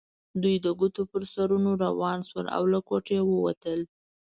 [0.41, 3.79] دوی د ګوتو پر سرونو روان شول او له کوټې ووتل.